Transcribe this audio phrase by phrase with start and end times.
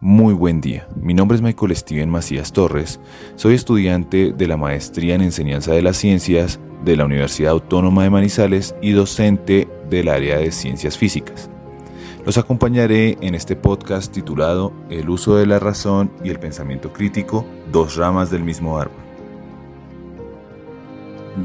[0.00, 3.00] Muy buen día, mi nombre es Michael Steven Macías Torres,
[3.34, 8.10] soy estudiante de la Maestría en Enseñanza de las Ciencias de la Universidad Autónoma de
[8.10, 11.50] Manizales y docente del área de Ciencias Físicas.
[12.24, 17.44] Los acompañaré en este podcast titulado El uso de la razón y el pensamiento crítico,
[17.72, 19.02] dos ramas del mismo árbol.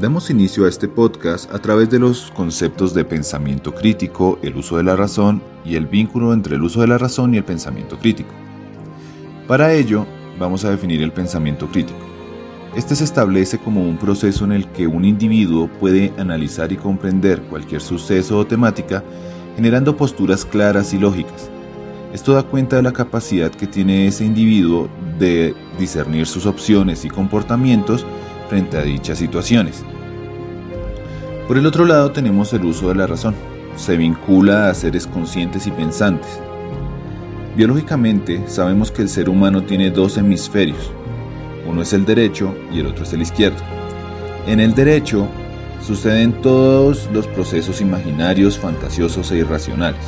[0.00, 4.76] Damos inicio a este podcast a través de los conceptos de pensamiento crítico, el uso
[4.76, 7.98] de la razón y el vínculo entre el uso de la razón y el pensamiento
[7.98, 8.43] crítico.
[9.46, 10.06] Para ello,
[10.38, 11.98] vamos a definir el pensamiento crítico.
[12.74, 17.42] Este se establece como un proceso en el que un individuo puede analizar y comprender
[17.42, 19.04] cualquier suceso o temática
[19.54, 21.50] generando posturas claras y lógicas.
[22.14, 27.10] Esto da cuenta de la capacidad que tiene ese individuo de discernir sus opciones y
[27.10, 28.06] comportamientos
[28.48, 29.84] frente a dichas situaciones.
[31.46, 33.34] Por el otro lado tenemos el uso de la razón.
[33.76, 36.40] Se vincula a seres conscientes y pensantes,
[37.56, 40.90] Biológicamente sabemos que el ser humano tiene dos hemisferios,
[41.68, 43.58] uno es el derecho y el otro es el izquierdo.
[44.48, 45.28] En el derecho
[45.80, 50.04] suceden todos los procesos imaginarios, fantasiosos e irracionales.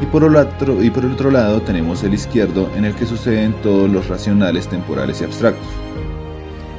[0.00, 3.06] Y por, el otro, y por el otro lado tenemos el izquierdo en el que
[3.06, 5.66] suceden todos los racionales, temporales y abstractos.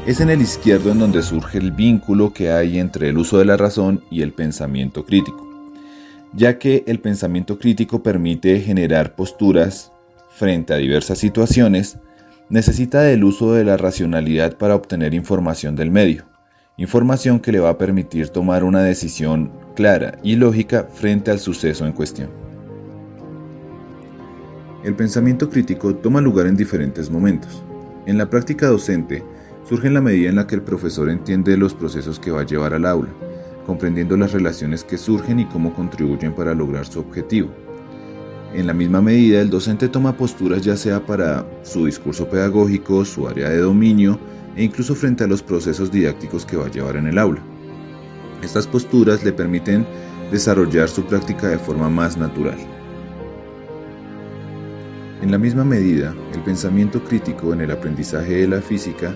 [0.07, 3.45] Es en el izquierdo en donde surge el vínculo que hay entre el uso de
[3.45, 5.48] la razón y el pensamiento crítico
[6.33, 9.91] ya que el pensamiento crítico permite generar posturas
[10.29, 11.97] frente a diversas situaciones,
[12.49, 16.25] necesita del uso de la racionalidad para obtener información del medio,
[16.77, 21.85] información que le va a permitir tomar una decisión clara y lógica frente al suceso
[21.85, 22.29] en cuestión.
[24.83, 27.63] El pensamiento crítico toma lugar en diferentes momentos.
[28.05, 29.23] En la práctica docente,
[29.67, 32.45] surge en la medida en la que el profesor entiende los procesos que va a
[32.45, 33.09] llevar al aula,
[33.69, 37.51] comprendiendo las relaciones que surgen y cómo contribuyen para lograr su objetivo.
[38.51, 43.27] En la misma medida, el docente toma posturas ya sea para su discurso pedagógico, su
[43.27, 44.17] área de dominio
[44.55, 47.43] e incluso frente a los procesos didácticos que va a llevar en el aula.
[48.41, 49.85] Estas posturas le permiten
[50.31, 52.57] desarrollar su práctica de forma más natural.
[55.21, 59.13] En la misma medida, el pensamiento crítico en el aprendizaje de la física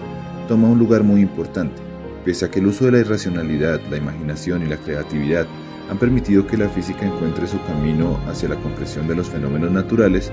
[0.48, 1.82] toma un lugar muy importante,
[2.26, 5.46] Pese a que el uso de la irracionalidad, la imaginación y la creatividad
[5.90, 10.32] han permitido que la física encuentre su camino hacia la comprensión de los fenómenos naturales,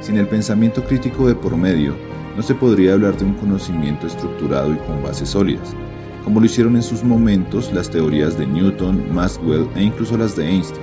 [0.00, 1.96] sin el pensamiento crítico de por medio,
[2.36, 5.74] no se podría hablar de un conocimiento estructurado y con bases sólidas,
[6.22, 10.48] como lo hicieron en sus momentos las teorías de Newton, Maxwell e incluso las de
[10.48, 10.82] Einstein.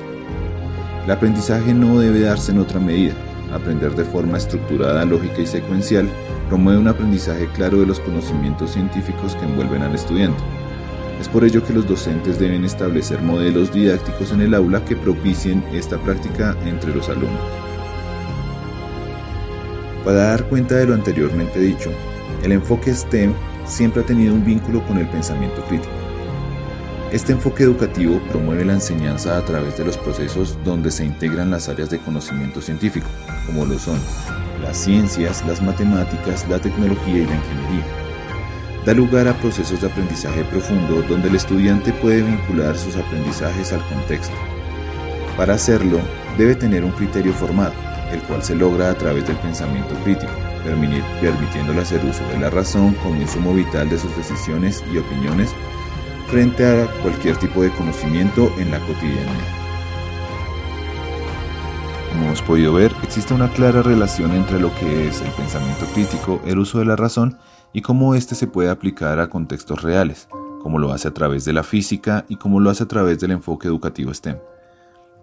[1.05, 3.13] El aprendizaje no debe darse en otra medida.
[3.51, 6.07] Aprender de forma estructurada, lógica y secuencial
[6.51, 10.43] promueve un aprendizaje claro de los conocimientos científicos que envuelven al estudiante.
[11.21, 15.63] Es por ello que los docentes deben establecer modelos didácticos en el aula que propicien
[15.71, 17.39] esta práctica entre los alumnos.
[20.03, 21.89] Para dar cuenta de lo anteriormente dicho,
[22.43, 23.33] el enfoque STEM
[23.65, 25.93] siempre ha tenido un vínculo con el pensamiento crítico.
[27.13, 31.69] Este enfoque educativo promueve la enseñanza a través de los procesos donde se integran las
[31.69, 33.07] áreas de conocimiento científico,
[33.47, 33.97] como lo son
[34.59, 37.85] las ciencias, las matemáticas, la tecnología y la ingeniería.
[38.85, 43.83] Da lugar a procesos de aprendizaje profundo donde el estudiante puede vincular sus aprendizajes al
[43.87, 44.35] contexto.
[45.37, 45.99] Para hacerlo,
[46.37, 47.73] debe tener un criterio formado,
[48.11, 50.31] el cual se logra a través del pensamiento crítico,
[50.63, 55.51] permitiéndole hacer uso de la razón como insumo vital de sus decisiones y opiniones
[56.27, 59.60] frente a cualquier tipo de conocimiento en la cotidianidad.
[62.31, 66.59] Hemos podido ver, existe una clara relación entre lo que es el pensamiento crítico, el
[66.59, 67.37] uso de la razón
[67.73, 70.29] y cómo éste se puede aplicar a contextos reales,
[70.61, 73.31] como lo hace a través de la física y como lo hace a través del
[73.31, 74.37] enfoque educativo STEM.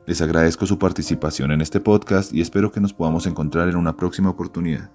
[0.04, 3.96] Les agradezco su participación en este podcast y espero que nos podamos encontrar en una
[3.96, 4.90] próxima oportunidad.